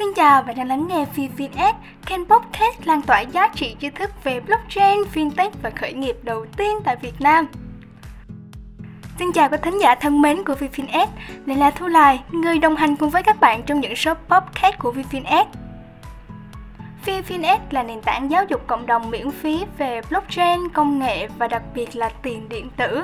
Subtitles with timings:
[0.00, 1.74] Xin chào và đang lắng nghe VFinX,
[2.06, 6.46] kênh podcast lan tỏa giá trị tri thức về blockchain, fintech và khởi nghiệp đầu
[6.56, 7.46] tiên tại Việt Nam.
[9.18, 11.06] Xin chào các thính giả thân mến của VFinX,
[11.46, 14.78] đây là Thu Lai, người đồng hành cùng với các bạn trong những số podcast
[14.78, 15.44] của VFinX.
[17.06, 21.48] VFinX là nền tảng giáo dục cộng đồng miễn phí về blockchain, công nghệ và
[21.48, 23.02] đặc biệt là tiền điện tử.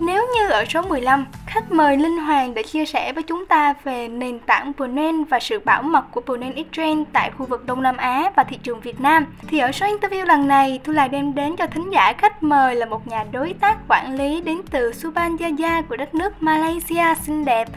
[0.00, 3.74] Nếu như ở số 15, khách mời Linh Hoàng đã chia sẻ với chúng ta
[3.84, 7.82] về nền tảng Ponen và sự bảo mật của Ponen Exchange tại khu vực Đông
[7.82, 11.08] Nam Á và thị trường Việt Nam, thì ở số interview lần này, Thu lại
[11.08, 14.60] đem đến cho thính giả khách mời là một nhà đối tác quản lý đến
[14.70, 17.68] từ Subanjaya của đất nước Malaysia xinh đẹp.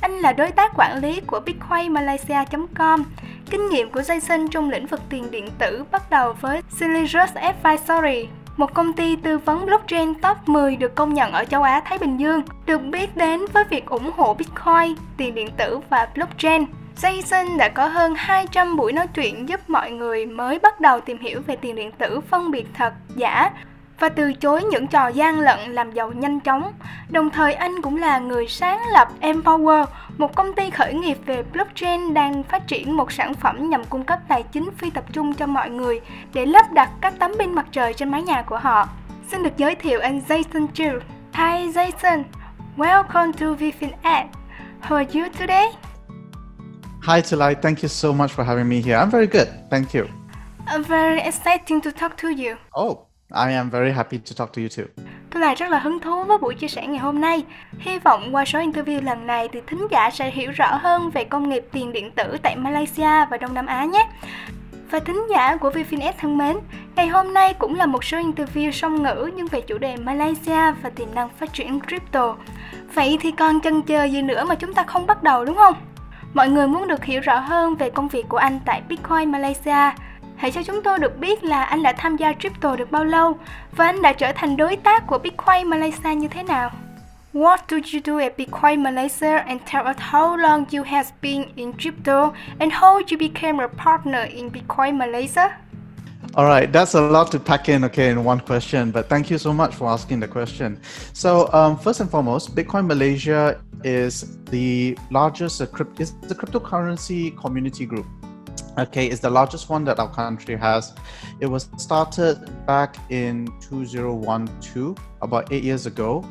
[0.00, 3.04] Anh là đối tác quản lý của bitcoinmalaysia.com.
[3.50, 8.28] Kinh nghiệm của Jason trong lĩnh vực tiền điện tử bắt đầu với Silicious Advisory,
[8.60, 11.98] một công ty tư vấn blockchain top 10 được công nhận ở châu Á Thái
[11.98, 16.64] Bình Dương, được biết đến với việc ủng hộ Bitcoin, tiền điện tử và blockchain.
[16.96, 21.18] Jason đã có hơn 200 buổi nói chuyện giúp mọi người mới bắt đầu tìm
[21.18, 23.50] hiểu về tiền điện tử phân biệt thật, giả
[24.00, 26.72] và từ chối những trò gian lận làm giàu nhanh chóng.
[27.10, 29.86] Đồng thời anh cũng là người sáng lập Empower,
[30.18, 34.04] một công ty khởi nghiệp về blockchain đang phát triển một sản phẩm nhằm cung
[34.04, 36.00] cấp tài chính phi tập trung cho mọi người
[36.34, 38.88] để lắp đặt các tấm pin mặt trời trên mái nhà của họ.
[39.30, 40.98] Xin được giới thiệu anh Jason Chu.
[41.32, 42.22] Hi Jason,
[42.76, 44.26] welcome to Vifin Ad.
[44.82, 45.66] How are you today?
[47.02, 48.96] Hi Tulai, thank you so much for having me here.
[48.96, 50.04] I'm very good, thank you.
[50.66, 52.56] I'm very exciting to talk to you.
[52.78, 55.04] Oh, I am very happy to talk to you too.
[55.30, 57.44] Tôi lại rất là hứng thú với buổi chia sẻ ngày hôm nay.
[57.78, 61.24] Hy vọng qua số interview lần này thì thính giả sẽ hiểu rõ hơn về
[61.24, 64.08] công nghiệp tiền điện tử tại Malaysia và Đông Nam Á nhé.
[64.90, 66.56] Và thính giả của VFinS thân mến,
[66.96, 70.72] ngày hôm nay cũng là một số interview song ngữ nhưng về chủ đề Malaysia
[70.82, 72.36] và tiềm năng phát triển crypto.
[72.94, 75.74] Vậy thì còn chần chờ gì nữa mà chúng ta không bắt đầu đúng không?
[76.34, 79.90] Mọi người muốn được hiểu rõ hơn về công việc của anh tại Bitcoin Malaysia
[80.40, 83.38] Hãy cho chúng tôi được biết là anh đã tham gia crypto được bao lâu
[83.76, 86.70] và anh đã trở thành đối tác của Bitcoin Malaysia như thế nào.
[87.34, 91.44] What do you do at Bitcoin Malaysia and tell us how long you have been
[91.56, 95.48] in crypto and how you became a partner in Bitcoin Malaysia?
[96.34, 99.38] All right, that's a lot to pack in, okay, in one question, but thank you
[99.38, 100.78] so much for asking the question.
[101.12, 107.86] So, um, first and foremost, Bitcoin Malaysia is the largest crypt- is the cryptocurrency community
[107.86, 108.06] group
[108.80, 110.94] okay is the largest one that our country has.
[111.40, 112.36] It was started
[112.66, 116.24] back in 2012 about eight years ago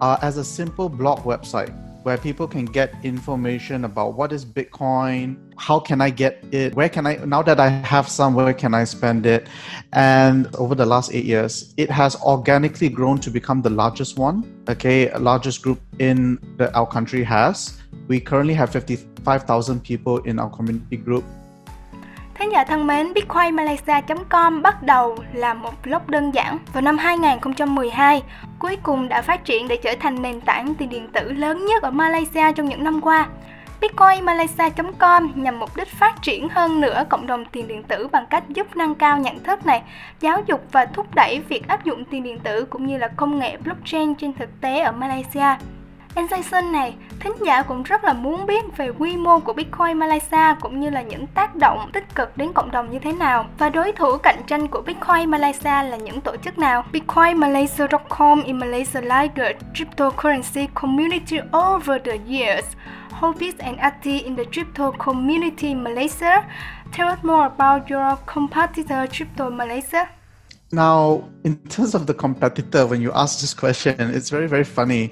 [0.00, 5.36] uh, as a simple blog website where people can get information about what is bitcoin
[5.58, 8.72] how can i get it where can i now that i have some where can
[8.72, 9.46] i spend it?
[9.92, 14.64] And over the last eight years it has organically grown to become the largest one
[14.66, 17.76] okay largest group in that our country has.
[18.08, 21.24] We currently have 55000 people in our community group
[22.40, 28.22] Khán giả thân mến, bitcoinmalaysia.com bắt đầu là một blog đơn giản vào năm 2012,
[28.58, 31.82] cuối cùng đã phát triển để trở thành nền tảng tiền điện tử lớn nhất
[31.82, 33.28] ở Malaysia trong những năm qua.
[33.80, 38.44] Bitcoinmalaysia.com nhằm mục đích phát triển hơn nữa cộng đồng tiền điện tử bằng cách
[38.48, 39.82] giúp nâng cao nhận thức này,
[40.20, 43.38] giáo dục và thúc đẩy việc áp dụng tiền điện tử cũng như là công
[43.38, 45.56] nghệ blockchain trên thực tế ở Malaysia.
[46.14, 49.98] Anh Jason này, thính giả cũng rất là muốn biết về quy mô của Bitcoin
[49.98, 53.46] Malaysia cũng như là những tác động tích cực đến cộng đồng như thế nào
[53.58, 56.84] và đối thủ cạnh tranh của Bitcoin Malaysia là những tổ chức nào.
[56.92, 62.64] Bitcoin Malaysia.com, in Malaysia like the cryptocurrency community over the years.
[63.10, 66.42] Hobbies and active in the crypto community in Malaysia.
[66.92, 70.19] Tell us more about your competitor Crypto Malaysia.
[70.72, 75.10] Now, in terms of the competitor, when you ask this question, it's very, very funny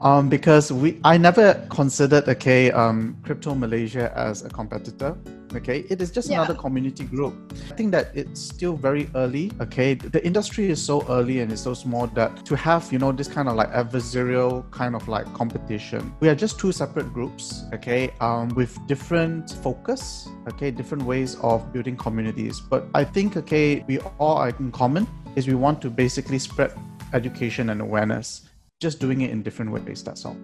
[0.00, 5.16] um, because we I never considered okay um, Crypto Malaysia as a competitor.
[5.54, 6.38] Okay, it is just yeah.
[6.38, 7.34] another community group.
[7.70, 9.50] I think that it's still very early.
[9.60, 13.12] Okay, the industry is so early and it's so small that to have you know
[13.12, 17.64] this kind of like adversarial kind of like competition, we are just two separate groups.
[17.74, 20.28] Okay, um, with different focus.
[20.48, 22.60] Okay, different ways of building communities.
[22.60, 25.06] But I think okay, we all are in common
[25.36, 26.72] is we want to basically spread
[27.12, 28.42] education and awareness.
[28.80, 30.02] Just doing it in different ways.
[30.02, 30.36] That's all.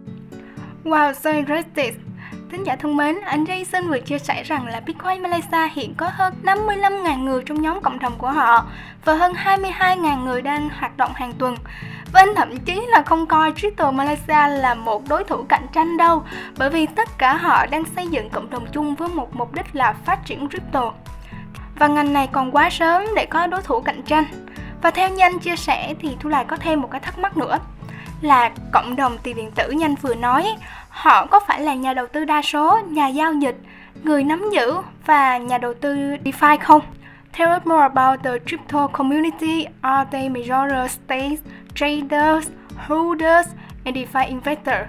[0.85, 2.15] Wow, so interesting.
[2.50, 6.11] Thính giả thân mến, anh Jason vừa chia sẻ rằng là Bitcoin Malaysia hiện có
[6.12, 8.67] hơn 55.000 người trong nhóm cộng đồng của họ
[9.05, 11.56] và hơn 22.000 người đang hoạt động hàng tuần.
[12.12, 15.96] Và anh thậm chí là không coi Crypto Malaysia là một đối thủ cạnh tranh
[15.96, 16.23] đâu
[16.58, 19.67] bởi vì tất cả họ đang xây dựng cộng đồng chung với một mục đích
[19.73, 20.93] là phát triển crypto.
[21.78, 24.25] Và ngành này còn quá sớm để có đối thủ cạnh tranh.
[24.82, 27.37] Và theo như anh chia sẻ thì Thu Lại có thêm một cái thắc mắc
[27.37, 27.58] nữa
[28.20, 30.56] là cộng đồng tiền điện tử nhanh vừa nói,
[30.96, 33.56] họ có phải là nhà đầu tư đa số, nhà giao dịch,
[34.04, 34.75] người nắm giữ
[35.06, 35.94] và nhà đầu tư
[36.25, 36.82] DeFi không?
[37.38, 39.66] Tell us more about the crypto community.
[39.81, 40.90] Are they major
[41.75, 42.48] traders,
[42.88, 43.46] holders,
[43.84, 44.87] and DeFi investors?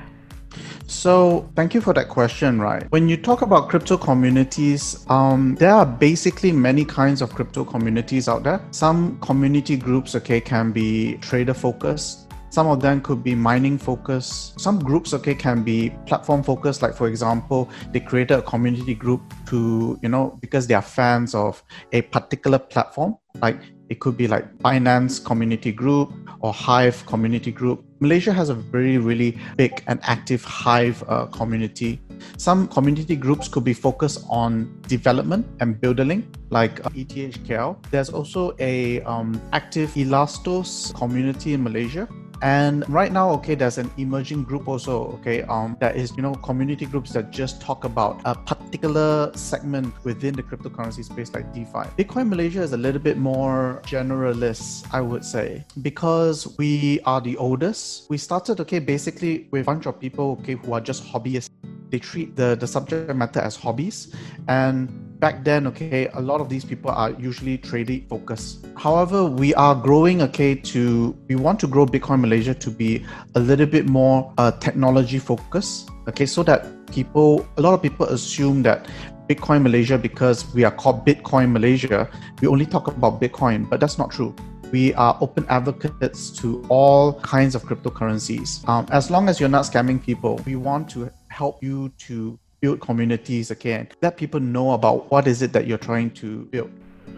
[0.88, 2.84] So, thank you for that question, right?
[2.90, 8.30] When you talk about crypto communities, um, there are basically many kinds of crypto communities
[8.30, 8.60] out there.
[8.72, 12.27] Some community groups, okay, can be trader focused.
[12.58, 14.60] Some of them could be mining focused.
[14.60, 16.82] Some groups, okay, can be platform focused.
[16.82, 21.36] Like, for example, they created a community group to, you know, because they are fans
[21.36, 23.16] of a particular platform.
[23.44, 23.60] Like,
[23.90, 27.86] it could be like Binance community group or Hive community group.
[28.00, 32.02] Malaysia has a very, really big and active Hive uh, community.
[32.38, 37.78] Some community groups could be focused on development and building, like uh, ETHKL.
[37.92, 42.08] There's also a um, active Elastos community in Malaysia
[42.42, 46.34] and right now okay there's an emerging group also okay um that is you know
[46.36, 51.90] community groups that just talk about a particular segment within the cryptocurrency space like defi.
[51.98, 57.38] Bitcoin malaysia is a little bit more generalist i would say because we are the
[57.38, 58.10] oldest.
[58.10, 61.50] We started okay basically with a bunch of people okay who are just hobbyists.
[61.90, 64.14] They treat the the subject matter as hobbies.
[64.48, 68.66] And back then, okay, a lot of these people are usually trading focused.
[68.78, 73.06] However, we are growing, okay, to we want to grow Bitcoin Malaysia to be
[73.36, 78.06] a little bit more uh, technology focused, okay, so that people, a lot of people
[78.08, 78.88] assume that
[79.28, 82.10] Bitcoin Malaysia, because we are called Bitcoin Malaysia,
[82.42, 84.34] we only talk about Bitcoin, but that's not true.
[84.72, 88.68] We are open advocates to all kinds of cryptocurrencies.
[88.68, 92.80] Um, as long as you're not scamming people, we want to help you to build
[92.88, 93.86] communities again.
[94.02, 96.70] Let people know about what is it that you're trying to build.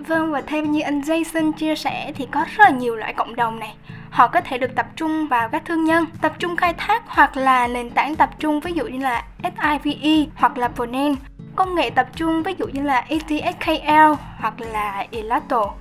[0.08, 3.36] Vâng và theo như anh Jason chia sẻ thì có rất là nhiều loại cộng
[3.36, 3.76] đồng này.
[4.10, 7.38] Họ có thể được tập trung vào các thương nhân, tập trung khai thác hoặc
[7.38, 11.16] là nền tảng tập trung ví dụ như là SIVE hoặc là Vonen,
[11.56, 15.74] công nghệ tập trung ví dụ như là ETHKL hoặc là Elato,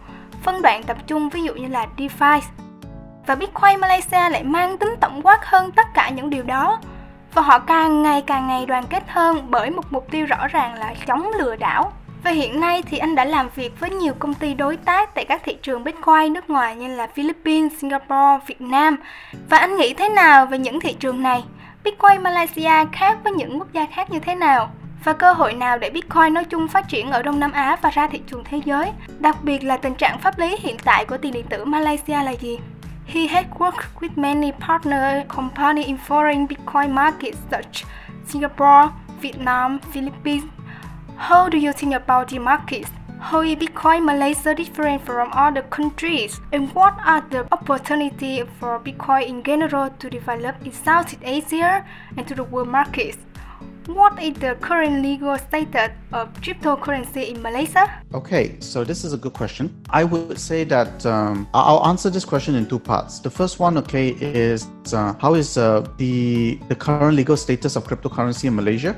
[0.42, 2.40] phân đoạn tập trung ví dụ như là DeFi.
[3.26, 6.80] Và Bitcoin Malaysia lại mang tính tổng quát hơn tất cả những điều đó
[7.34, 10.74] và họ càng ngày càng ngày đoàn kết hơn bởi một mục tiêu rõ ràng
[10.74, 11.92] là chống lừa đảo.
[12.24, 15.24] Và hiện nay thì anh đã làm việc với nhiều công ty đối tác tại
[15.24, 18.96] các thị trường Bitcoin nước ngoài như là Philippines, Singapore, Việt Nam.
[19.50, 21.44] Và anh nghĩ thế nào về những thị trường này?
[21.84, 24.70] Bitcoin Malaysia khác với những quốc gia khác như thế nào?
[25.04, 27.90] Và cơ hội nào để Bitcoin nói chung phát triển ở Đông Nam Á và
[27.90, 28.90] ra thị trường thế giới?
[29.18, 32.30] Đặc biệt là tình trạng pháp lý hiện tại của tiền điện tử Malaysia là
[32.30, 32.58] gì?
[33.08, 37.86] He had worked with many partner companies in foreign Bitcoin markets such
[38.26, 40.44] Singapore, Vietnam, Philippines.
[41.16, 42.90] How do you think about the markets?
[43.18, 46.38] How is Bitcoin Malaysia different from other countries?
[46.52, 52.28] And what are the opportunities for Bitcoin in general to develop in Southeast Asia and
[52.28, 53.16] to the world markets?
[53.88, 57.88] What is the current legal status of cryptocurrency in Malaysia?
[58.12, 59.72] Okay, so this is a good question.
[59.88, 63.18] I would say that um, I'll answer this question in two parts.
[63.18, 67.88] The first one, okay, is uh, how is uh, the the current legal status of
[67.88, 68.92] cryptocurrency in Malaysia?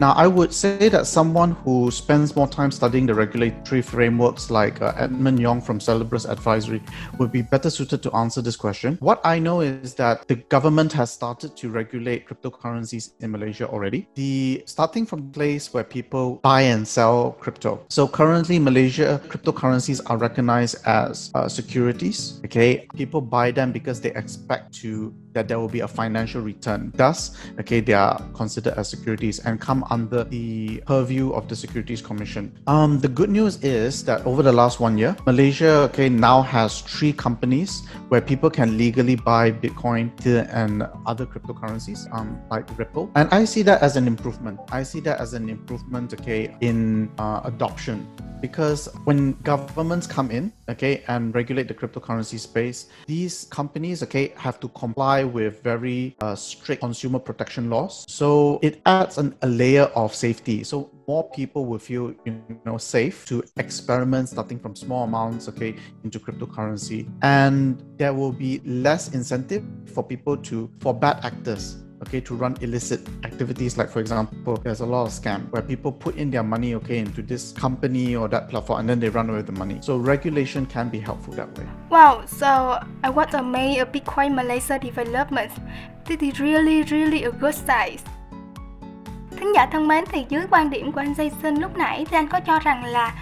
[0.00, 4.80] Now, I would say that someone who spends more time studying the regulatory frameworks like
[4.80, 6.80] uh, Edmund Yong from Celebrus Advisory
[7.18, 8.96] would be better suited to answer this question.
[9.00, 14.08] What I know is that the government has started to regulate cryptocurrencies in Malaysia already.
[14.14, 17.84] The starting from place where people buy and sell crypto.
[17.90, 22.40] So currently, Malaysia cryptocurrencies are recognized as uh, securities.
[22.46, 26.92] Okay, people buy them because they expect to that there will be a financial return.
[26.94, 32.02] Thus, okay, they are considered as securities and come under the purview of the Securities
[32.02, 32.52] Commission.
[32.66, 36.80] Um, the good news is that over the last one year, Malaysia, okay, now has
[36.80, 43.10] three companies where people can legally buy Bitcoin and other cryptocurrencies, um, like Ripple.
[43.14, 44.60] And I see that as an improvement.
[44.72, 48.06] I see that as an improvement, okay, in uh, adoption
[48.40, 54.58] because when governments come in okay and regulate the cryptocurrency space these companies okay have
[54.58, 58.04] to comply with very uh, strict consumer protection laws.
[58.08, 60.64] So it adds an, a layer of safety.
[60.64, 65.76] So more people will feel you know safe to experiment starting from small amounts okay
[66.04, 67.08] into cryptocurrency.
[67.22, 72.56] And there will be less incentive for people to for bad actors okay to run
[72.60, 73.76] illicit activities.
[73.76, 76.98] Like for example there's a lot of scam where people put in their money okay
[76.98, 79.78] into this company or that platform and then they run away with the money.
[79.80, 81.66] So regulation can be helpful that way.
[81.90, 85.52] Wow so i was amazed at bitcoin malaysia development.
[86.04, 88.02] This is really really a good size.
[89.30, 92.28] Thính giả thân mến thì dưới quan điểm của anh Jason lúc nãy thì anh
[92.28, 93.14] có cho rằng là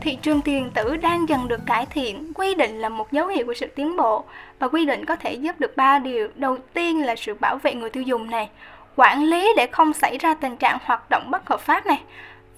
[0.00, 3.46] thị trường tiền tử đang dần được cải thiện, quy định là một dấu hiệu
[3.46, 4.24] của sự tiến bộ
[4.58, 6.28] và quy định có thể giúp được ba điều.
[6.34, 8.48] Đầu tiên là sự bảo vệ người tiêu dùng này,
[8.96, 12.02] quản lý để không xảy ra tình trạng hoạt động bất hợp pháp này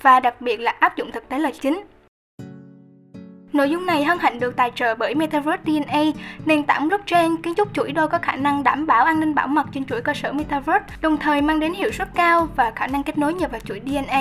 [0.02, 1.82] và đặc biệt là áp dụng thực tế là chính.
[3.52, 6.02] Nội dung này hân hạnh được tài trợ bởi Metaverse DNA,
[6.44, 9.46] nền tảng blockchain kiến trúc chuỗi đôi có khả năng đảm bảo an ninh bảo
[9.46, 12.86] mật trên chuỗi cơ sở Metaverse, đồng thời mang đến hiệu suất cao và khả
[12.86, 14.20] năng kết nối nhờ vào chuỗi DNA.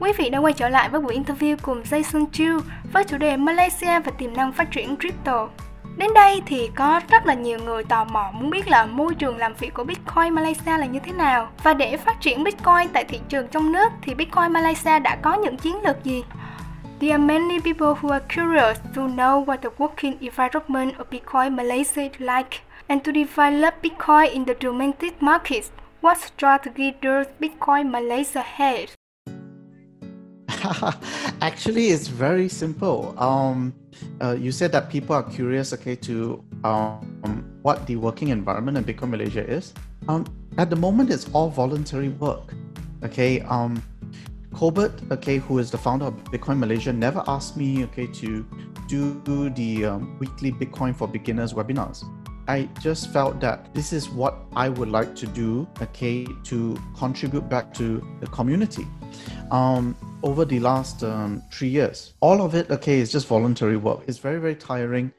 [0.00, 2.60] Quý vị đã quay trở lại với buổi interview cùng Jason Chu
[2.92, 5.48] với chủ đề Malaysia và tiềm năng phát triển crypto.
[5.96, 9.38] Đến đây thì có rất là nhiều người tò mò muốn biết là môi trường
[9.38, 13.04] làm việc của Bitcoin Malaysia là như thế nào và để phát triển Bitcoin tại
[13.04, 16.24] thị trường trong nước thì Bitcoin Malaysia đã có những chiến lược gì?
[17.00, 21.56] There are many people who are curious to know what the working environment of Bitcoin
[21.56, 25.70] Malaysia is like and to develop Bitcoin in the domestic markets.
[26.02, 28.97] What strategy does Bitcoin Malaysia have?
[31.40, 33.14] Actually, it's very simple.
[33.18, 33.74] Um,
[34.20, 38.84] uh, you said that people are curious, okay, to um, what the working environment in
[38.84, 39.74] Bitcoin Malaysia is.
[40.08, 42.54] Um, at the moment, it's all voluntary work.
[43.04, 43.40] Okay.
[43.42, 43.82] Um,
[44.54, 48.44] Colbert, okay, who is the founder of Bitcoin Malaysia, never asked me, okay, to
[48.88, 52.02] do the um, weekly Bitcoin for beginners webinars.
[52.48, 57.48] I just felt that this is what I would like to do, okay, to contribute
[57.48, 58.86] back to the community.
[59.50, 64.02] Um, over the last um, three years, all of it, okay, is just voluntary work.
[64.06, 65.12] It's very, very tiring.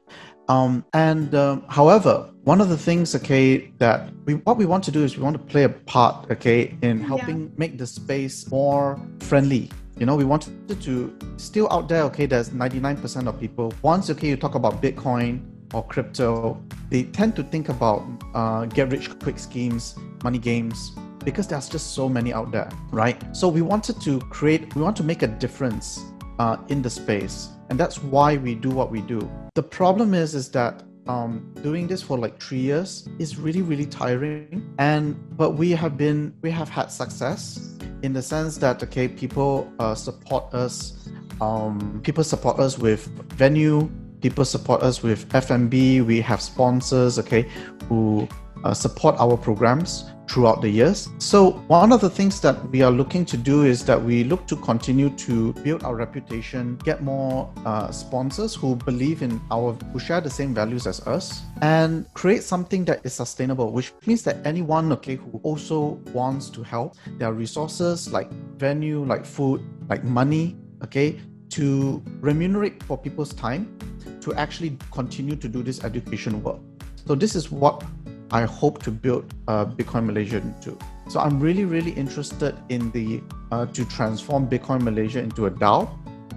[0.50, 4.92] Um, and um, however, one of the things, okay, that we what we want to
[4.92, 7.50] do is we want to play a part, okay, in helping yeah.
[7.58, 9.70] make the space more friendly.
[9.98, 13.74] You know, we wanted to still out there, okay, there's 99% of people.
[13.82, 18.04] Once, okay, you talk about Bitcoin, or crypto, they tend to think about
[18.34, 20.92] uh, get rich quick schemes, money games,
[21.30, 23.18] because there's just so many out there, right?
[23.36, 26.04] So we wanted to create, we want to make a difference
[26.40, 29.30] uh, in the space, and that's why we do what we do.
[29.56, 33.86] The problem is, is that um, doing this for like three years is really, really
[33.86, 39.08] tiring, and but we have been, we have had success in the sense that okay,
[39.08, 41.10] people uh, support us.
[41.42, 43.90] Um, people support us with venue
[44.22, 46.02] people support us with F&B.
[46.02, 47.50] We have sponsors, okay,
[47.88, 48.28] who
[48.64, 51.10] uh, support our programs throughout the years.
[51.18, 54.46] So one of the things that we are looking to do is that we look
[54.48, 60.00] to continue to build our reputation, get more uh, sponsors who believe in our, who
[60.00, 64.38] share the same values as us, and create something that is sustainable, which means that
[64.46, 70.04] anyone, okay, who also wants to help, there are resources like venue, like food, like
[70.04, 71.20] money, okay,
[71.50, 73.78] to remunerate for people's time
[74.22, 76.60] to actually continue to do this education work.
[77.08, 77.84] So this is what
[78.32, 80.78] I hope to build uh, Bitcoin Malaysia into.
[81.08, 83.22] So I'm really, really interested in the
[83.52, 85.90] uh, to transform Bitcoin Malaysia into a DAO,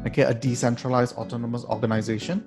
[0.07, 2.41] okay, a decentralized autonomous organization,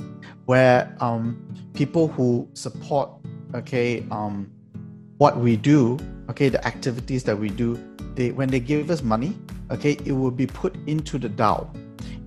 [0.46, 1.38] where um,
[1.74, 3.10] people who support,
[3.54, 4.50] okay, um,
[5.18, 6.00] what we do,
[6.30, 7.78] okay, the activities that we do,
[8.16, 9.38] they when they give us money,
[9.70, 11.70] okay, it will be put into the DAO,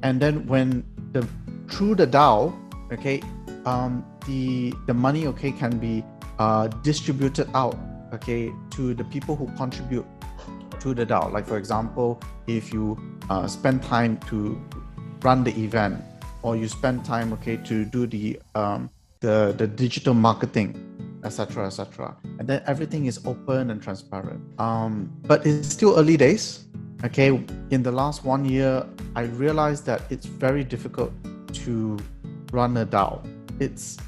[0.03, 1.27] and then when the
[1.69, 2.55] through the DAO,
[2.93, 3.21] okay
[3.69, 6.05] um, the the money okay can be
[6.39, 7.77] uh, distributed out
[8.13, 10.07] okay to the people who contribute
[10.81, 11.33] to the DAO.
[11.33, 12.99] Like for example if you
[13.31, 14.61] uh, spend time to
[15.23, 16.03] run the event
[16.43, 18.91] or you spend time okay to do the um,
[19.21, 20.85] the the digital marketing
[21.25, 24.41] etc etc and then everything is open and transparent.
[24.61, 26.65] Um, but it's still early days
[27.05, 27.29] okay?
[27.71, 31.13] In the last one year i realized that it's very difficult
[31.53, 31.99] to
[32.53, 33.27] run a DAO.
[33.61, 33.99] It's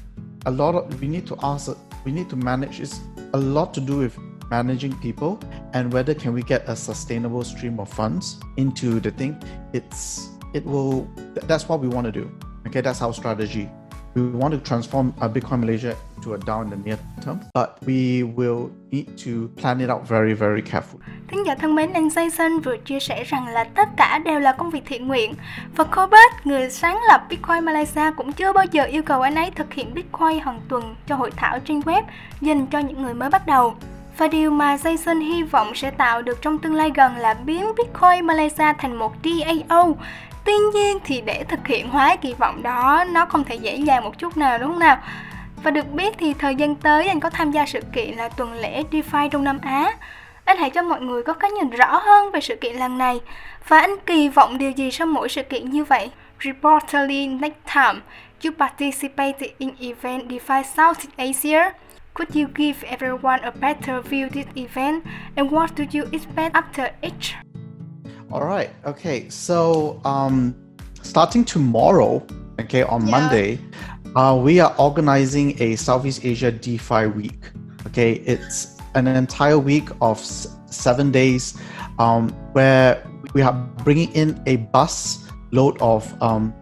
[0.45, 3.01] a lot of we need to ask we need to manage it's
[3.33, 4.17] a lot to do with
[4.49, 5.39] managing people
[5.73, 9.41] and whether can we get a sustainable stream of funds into the thing.
[9.73, 11.09] It's it will
[11.47, 12.29] that's what we want to do
[12.67, 12.81] okay?
[12.81, 13.69] That's our strategy
[14.15, 17.77] we want to transform uh, Bitcoin Malaysia to a DAO in the near term, but
[17.85, 21.03] we will need to plan it out very, very carefully.
[21.27, 24.51] Thính giả thân mến, anh Jason vừa chia sẻ rằng là tất cả đều là
[24.51, 25.33] công việc thiện nguyện.
[25.75, 29.51] Và Corbett, người sáng lập Bitcoin Malaysia cũng chưa bao giờ yêu cầu anh ấy
[29.51, 32.03] thực hiện Bitcoin hàng tuần cho hội thảo trên web
[32.41, 33.75] dành cho những người mới bắt đầu.
[34.17, 37.65] Và điều mà Jason hy vọng sẽ tạo được trong tương lai gần là biến
[37.77, 39.93] Bitcoin Malaysia thành một DAO
[40.45, 44.03] Tuy nhiên thì để thực hiện hóa kỳ vọng đó nó không thể dễ dàng
[44.03, 44.97] một chút nào đúng không nào?
[45.63, 48.53] Và được biết thì thời gian tới anh có tham gia sự kiện là tuần
[48.53, 49.93] lễ DeFi Đông Nam Á.
[50.45, 53.19] Anh hãy cho mọi người có cái nhìn rõ hơn về sự kiện lần này
[53.67, 56.09] và anh kỳ vọng điều gì sau mỗi sự kiện như vậy.
[56.43, 57.99] Reportedly next time
[58.43, 61.71] you participate in event DeFi Southeast Asia,
[62.13, 65.03] could you give everyone a better view this event
[65.35, 67.50] and what do you expect after each?
[68.31, 68.69] All right.
[68.85, 69.27] Okay.
[69.29, 70.55] So um,
[71.01, 72.25] starting tomorrow,
[72.59, 73.11] okay, on yeah.
[73.11, 73.59] Monday,
[74.15, 77.51] uh, we are organizing a Southeast Asia DeFi week.
[77.87, 81.57] Okay, it's an entire week of s- seven days
[81.99, 86.53] um, where we are bringing in a bus load of um,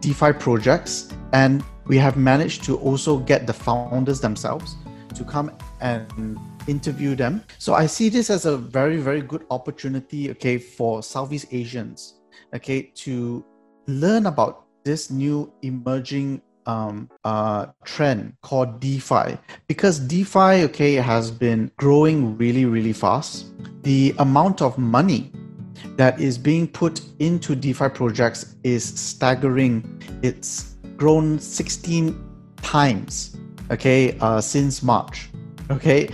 [0.00, 4.76] DeFi projects, and we have managed to also get the founders themselves
[5.14, 5.50] to come
[5.80, 7.42] and interview them.
[7.58, 12.20] So I see this as a very, very good opportunity, okay, for Southeast Asians,
[12.54, 13.44] okay, to
[13.86, 21.70] learn about this new emerging um, uh, trend called DeFi because DeFi, okay, has been
[21.76, 23.46] growing really, really fast.
[23.82, 25.32] The amount of money
[25.96, 30.00] that is being put into DeFi projects is staggering.
[30.22, 32.16] It's grown 16
[32.62, 33.36] times,
[33.70, 35.31] okay, uh, since March.
[35.72, 36.10] Okay,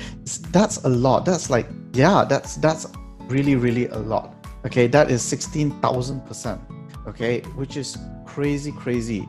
[0.53, 1.25] that's a lot.
[1.25, 2.87] That's like, yeah, that's that's
[3.27, 4.35] really, really a lot.
[4.65, 6.61] Okay, that is 16,000 percent.
[7.09, 9.29] Okay, which is crazy, crazy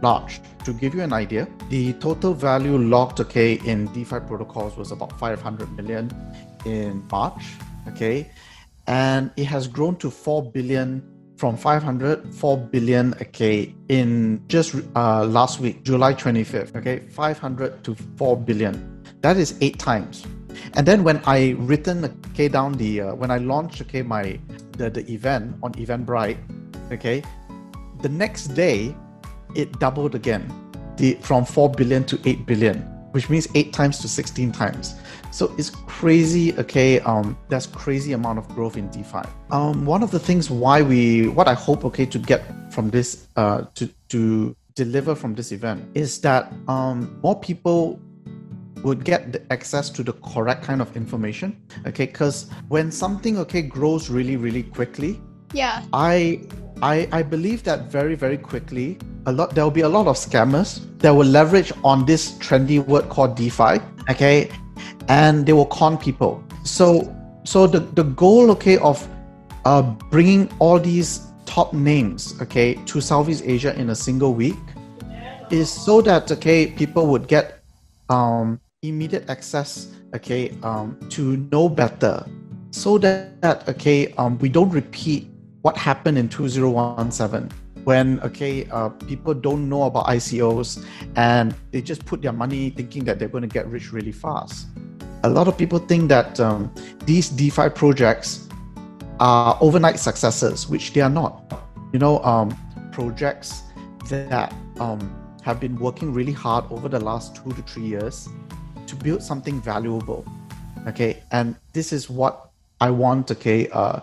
[0.00, 0.40] large.
[0.64, 5.18] To give you an idea, the total value locked, okay, in DeFi protocols was about
[5.18, 6.08] 500 million
[6.64, 7.42] in March.
[7.88, 8.30] Okay,
[8.86, 11.02] and it has grown to 4 billion
[11.36, 17.96] from 500 4 billion okay in just uh, last week july 25th okay 500 to
[18.16, 18.93] 4 billion
[19.24, 20.26] that is eight times
[20.74, 24.38] and then when i written okay down the uh, when i launched okay my
[24.72, 26.38] the, the event on eventbrite
[26.92, 27.22] okay
[28.02, 28.94] the next day
[29.56, 30.44] it doubled again
[30.98, 32.76] the from 4 billion to 8 billion
[33.12, 34.94] which means 8 times to 16 times
[35.34, 37.00] so it's crazy, okay?
[37.00, 39.26] Um, that's crazy amount of growth in DeFi.
[39.50, 43.26] Um, one of the things why we, what I hope, okay, to get from this,
[43.34, 47.98] uh, to to deliver from this event is that um, more people
[48.84, 51.56] would get the access to the correct kind of information.
[51.86, 55.20] Okay, because when something okay grows really, really quickly,
[55.52, 56.40] yeah, I
[56.82, 60.16] I, I believe that very very quickly a lot there will be a lot of
[60.16, 64.50] scammers that will leverage on this trendy word called DeFi okay
[65.08, 66.42] and they will con people.
[66.64, 67.14] So,
[67.44, 69.06] so the, the goal, okay, of
[69.64, 74.56] uh, bringing all these top names, okay, to Southeast Asia in a single week
[75.50, 77.62] is so that, okay, people would get
[78.08, 82.24] um, immediate access, okay, um, to know better
[82.70, 85.28] so that, that okay, um, we don't repeat
[85.62, 87.50] what happened in 2017
[87.84, 90.84] when okay uh, people don't know about ICOs
[91.16, 94.68] and they just put their money thinking that they're going to get rich really fast
[95.24, 96.72] a lot of people think that um,
[97.06, 98.46] these DeFi projects
[99.20, 101.64] are overnight successes, which they are not.
[101.94, 102.54] You know, um,
[102.92, 103.62] projects
[104.10, 105.00] that um,
[105.42, 108.28] have been working really hard over the last two to three years
[108.94, 110.24] to build something valuable.
[110.86, 113.30] Okay, and this is what I want.
[113.30, 114.00] Okay, uh,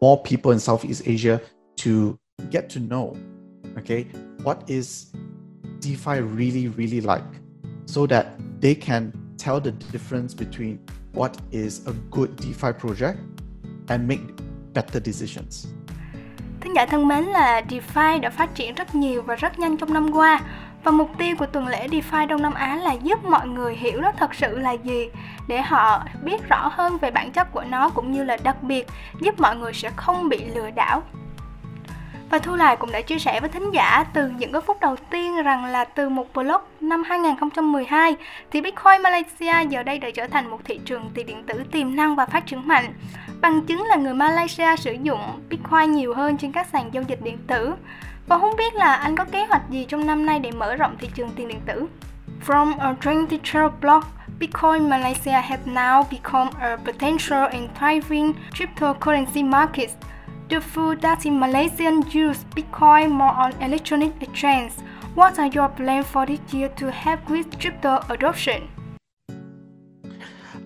[0.00, 1.40] more people in Southeast Asia
[1.76, 2.18] to
[2.50, 3.16] get to know.
[3.78, 4.06] Okay,
[4.42, 5.12] what is
[5.80, 7.24] DeFi really, really like,
[7.86, 10.78] so that they can tell the difference between
[11.12, 13.18] what is a good DeFi project
[13.88, 14.20] and make
[14.74, 15.66] better decisions.
[16.60, 19.92] Thính giả thân mến là DeFi đã phát triển rất nhiều và rất nhanh trong
[19.92, 20.40] năm qua
[20.88, 24.00] và mục tiêu của tuần lễ DeFi Đông Nam Á là giúp mọi người hiểu
[24.00, 25.08] nó thật sự là gì,
[25.48, 28.86] để họ biết rõ hơn về bản chất của nó cũng như là đặc biệt
[29.20, 31.02] giúp mọi người sẽ không bị lừa đảo
[32.30, 34.96] và Thu Lại cũng đã chia sẻ với thính giả từ những cái phút đầu
[35.10, 38.16] tiên rằng là từ một blog năm 2012
[38.50, 41.96] thì Bitcoin Malaysia giờ đây đã trở thành một thị trường tiền điện tử tiềm
[41.96, 42.92] năng và phát triển mạnh.
[43.40, 47.22] Bằng chứng là người Malaysia sử dụng Bitcoin nhiều hơn trên các sàn giao dịch
[47.22, 47.74] điện tử.
[48.28, 50.96] Và không biết là anh có kế hoạch gì trong năm nay để mở rộng
[51.00, 51.86] thị trường tiền điện tử?
[52.46, 54.04] From a 2012 blog,
[54.40, 59.90] Bitcoin Malaysia has now become a potential and thriving cryptocurrency market
[60.48, 64.72] The food that in Malaysian use Bitcoin more on electronic exchange.
[65.14, 68.77] What are your plans for this year to help with crypto adoption?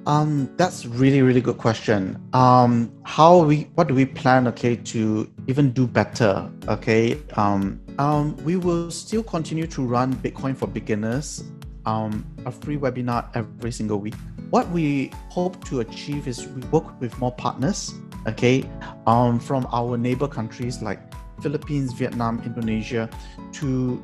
[0.07, 2.21] Um, that's really really good question.
[2.33, 4.47] Um, how we what do we plan?
[4.49, 6.51] Okay, to even do better.
[6.69, 7.21] Okay.
[7.35, 11.45] Um, um, we will still continue to run Bitcoin for beginners.
[11.85, 14.15] Um, a free webinar every single week.
[14.51, 17.93] What we hope to achieve is we work with more partners
[18.27, 18.69] okay,
[19.07, 21.01] um, from our neighbor countries like
[21.43, 23.09] Philippines, Vietnam, Indonesia,
[23.53, 24.03] to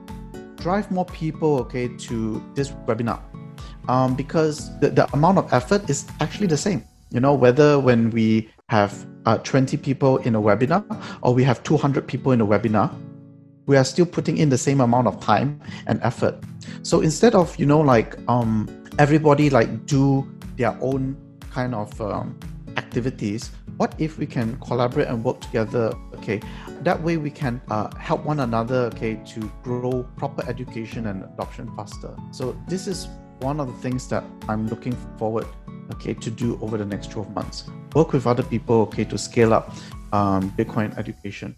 [0.57, 3.21] drive more people, okay, to this webinar.
[3.89, 6.85] Um, because the, the amount of effort is actually the same.
[7.11, 10.85] You know, whether when we have uh, 20 people in a webinar
[11.23, 12.95] or we have 200 people in a webinar,
[13.67, 16.37] we are still putting in the same amount of time and effort.
[16.83, 21.17] So instead of, you know, like um, everybody like do their own
[21.51, 22.39] kind of um,
[22.77, 25.95] activities, what if we can collaborate and work together?
[26.17, 26.41] Okay,
[26.83, 28.91] that way we can uh, help one another.
[28.95, 32.17] Okay, to grow proper education and adoption faster.
[32.33, 33.09] So this is
[33.41, 35.47] one of the things that I'm looking forward
[35.91, 37.65] okay to do over the next 12 months.
[37.95, 39.71] Work with other people okay to scale up
[40.13, 41.55] um, bitcoin education.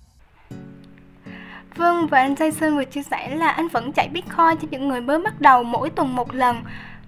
[1.76, 5.00] Vâng, và anh Jason vừa chia sẻ là anh vẫn chạy Bitcoin cho những người
[5.00, 6.62] mới bắt đầu mỗi tuần một lần.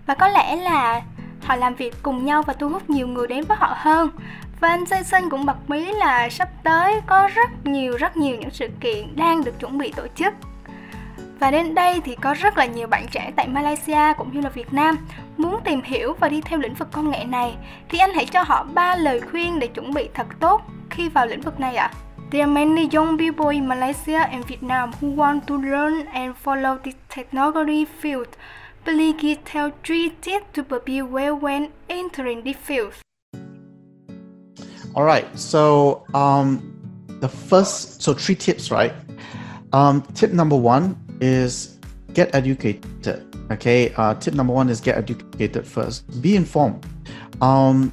[0.06, 1.02] Và có lẽ là
[1.42, 4.10] họ làm việc cùng nhau và thu hút nhiều người đến với họ hơn.
[4.60, 8.50] Và anh Jason cũng bật mí là sắp tới có rất nhiều rất nhiều những
[8.50, 10.34] sự kiện đang được chuẩn bị tổ chức
[11.42, 14.48] và đến đây thì có rất là nhiều bạn trẻ tại Malaysia cũng như là
[14.48, 14.96] Việt Nam
[15.36, 17.54] muốn tìm hiểu và đi theo lĩnh vực công nghệ này
[17.88, 21.26] thì anh hãy cho họ ba lời khuyên để chuẩn bị thật tốt khi vào
[21.26, 21.90] lĩnh vực này ạ.
[21.92, 21.94] À?
[22.30, 26.78] There are many young people in Malaysia and Vietnam who want to learn and follow
[26.84, 28.28] this technology field.
[28.84, 32.92] Please give tell three tips to prepare well when entering this field.
[34.94, 35.26] All right.
[35.38, 36.58] So um,
[37.20, 38.92] the first, so three tips, right?
[39.72, 41.78] Um, tip number one is
[42.14, 43.24] get educated.
[43.50, 46.20] Okay, uh, tip number one is get educated first.
[46.20, 46.84] Be informed
[47.40, 47.92] um,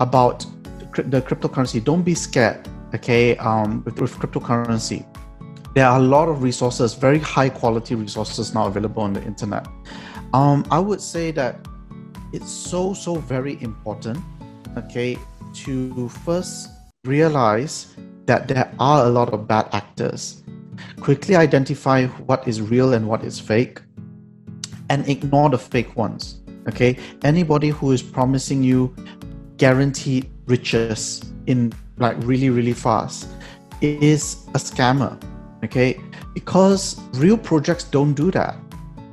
[0.00, 0.46] about
[0.94, 1.82] the cryptocurrency.
[1.82, 2.66] Don't be scared.
[2.94, 5.04] Okay, um, with, with cryptocurrency,
[5.74, 9.66] there are a lot of resources, very high quality resources now available on the internet.
[10.32, 11.66] Um, I would say that
[12.32, 14.18] it's so so very important.
[14.78, 15.18] Okay,
[15.64, 16.70] to first
[17.04, 17.94] realize
[18.26, 20.44] that there are a lot of bad actors
[21.00, 23.80] quickly identify what is real and what is fake
[24.90, 26.96] and ignore the fake ones okay?
[27.22, 28.94] Anybody who is promising you
[29.56, 33.28] guaranteed riches in like really really fast
[33.80, 35.20] is a scammer
[35.62, 36.00] okay?
[36.32, 38.56] Because real projects don't do that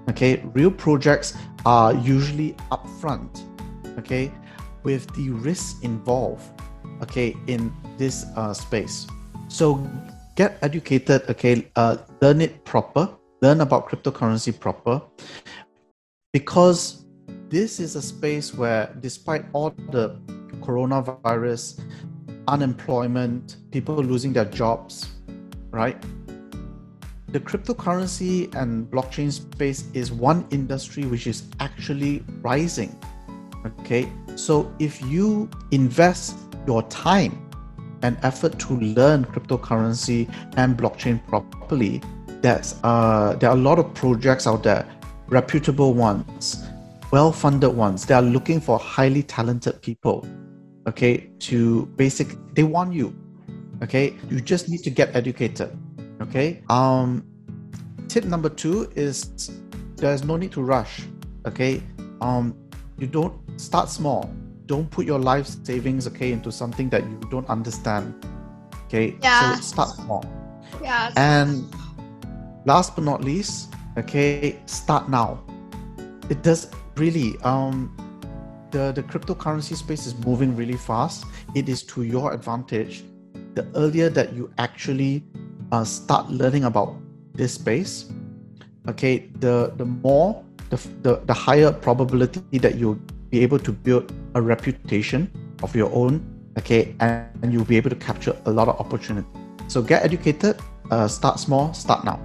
[0.10, 0.42] okay?
[0.54, 3.44] Real projects are usually upfront
[4.00, 4.32] okay?
[4.84, 6.44] With the risks involved
[7.02, 9.08] okay in this uh, space.
[9.48, 9.88] So
[10.42, 13.04] get educated, okay, uh, learn it proper,
[13.44, 15.00] learn about cryptocurrency proper,
[16.34, 17.06] because
[17.50, 20.18] this is a space where, despite all the
[20.66, 21.80] coronavirus,
[22.48, 24.94] unemployment, people losing their jobs,
[25.70, 25.98] right?
[27.28, 32.98] The cryptocurrency and blockchain space is one industry which is actually rising.
[33.82, 37.51] Okay, so if you invest your time
[38.04, 42.02] an effort to learn cryptocurrency and blockchain properly,
[42.42, 44.86] there's uh, there are a lot of projects out there,
[45.28, 46.64] reputable ones,
[47.12, 48.06] well-funded ones.
[48.06, 50.26] They are looking for highly talented people.
[50.88, 53.16] Okay, to basic they want you.
[53.84, 55.78] Okay, you just need to get educated.
[56.22, 56.64] Okay.
[56.70, 57.26] Um,
[58.08, 59.52] tip number two is
[59.96, 61.02] there's no need to rush.
[61.48, 61.82] Okay.
[62.22, 62.56] Um,
[63.00, 64.32] you don't start small
[64.72, 68.16] don't put your life savings okay into something that you don't understand
[68.86, 69.16] okay?
[69.22, 69.56] Yeah.
[69.56, 70.24] so start small.
[70.82, 71.68] Yeah and
[72.66, 75.44] last but not least okay start now.
[76.30, 77.92] It does really um
[78.72, 81.26] the the cryptocurrency space is moving really fast.
[81.54, 83.04] It is to your advantage
[83.56, 85.24] the earlier that you actually
[85.72, 86.96] uh, start learning about
[87.34, 88.12] this space
[88.88, 93.00] okay the the more the, the, the higher probability that you
[93.32, 95.28] be able to build a reputation
[95.62, 96.20] of your own,
[96.58, 99.28] okay, and, and you'll be able to capture a lot of opportunity.
[99.67, 100.56] So get educated,
[100.91, 102.17] uh, start small, start now.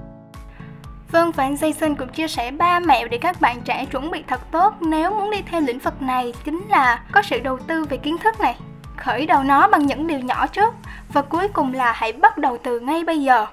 [1.13, 4.25] Vâng, và anh Jason cũng chia sẻ ba mẹo để các bạn trẻ chuẩn bị
[4.29, 7.85] thật tốt nếu muốn đi theo lĩnh vực này chính là có sự đầu tư
[7.85, 8.57] về kiến thức này,
[8.97, 10.75] khởi đầu nó bằng những điều nhỏ trước
[11.13, 13.47] và cuối cùng là hãy bắt đầu từ ngay bây giờ.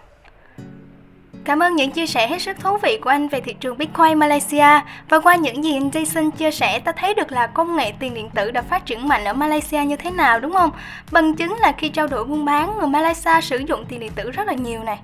[1.46, 4.20] Cảm ơn những chia sẻ hết sức thú vị của anh về thị trường Bitcoin
[4.20, 7.94] Malaysia và qua những gì anh Jason chia sẻ ta thấy được là công nghệ
[8.00, 10.72] tiền điện tử đã phát triển mạnh ở Malaysia như thế nào đúng không?
[11.12, 14.32] Bằng chứng là khi trao đổi buôn bán, người Malaysia sử dụng tiền điện tử
[14.32, 15.00] rất là nhiều này.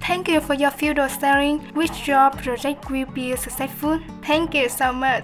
[0.00, 1.58] Thank you for your field of sharing.
[1.74, 3.98] Which your project will be successful.
[4.26, 5.22] Thank you so much.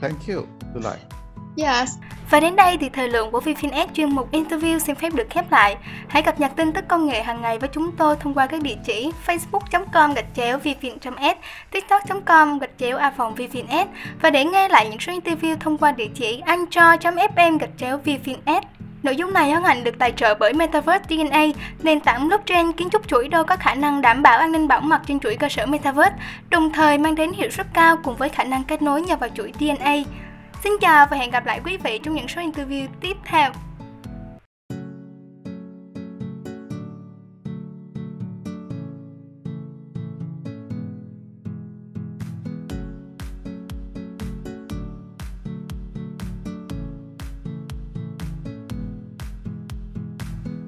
[0.00, 0.46] Thank you.
[0.74, 1.15] Good night.
[1.56, 1.90] Yes.
[2.30, 5.52] Và đến đây thì thời lượng của VPNS chuyên mục interview xin phép được khép
[5.52, 5.76] lại.
[6.08, 8.62] Hãy cập nhật tin tức công nghệ hàng ngày với chúng tôi thông qua các
[8.62, 11.36] địa chỉ facebook.com gạch chéo vpn.s,
[11.70, 13.86] tiktok.com gạch chéo a phòng vfins
[14.22, 18.62] và để nghe lại những số interview thông qua địa chỉ anchor.fm gạch chéo vfins.
[19.02, 21.44] Nội dung này hân hạnh được tài trợ bởi Metaverse DNA,
[21.82, 24.80] nền tảng blockchain kiến trúc chuỗi đô có khả năng đảm bảo an ninh bảo
[24.80, 26.16] mật trên chuỗi cơ sở Metaverse,
[26.50, 29.30] đồng thời mang đến hiệu suất cao cùng với khả năng kết nối nhờ vào
[29.34, 29.96] chuỗi DNA.
[30.62, 33.52] Xin chào và hẹn gặp lại quý vị trong những số interview tiếp theo.